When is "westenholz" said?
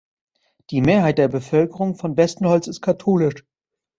2.17-2.65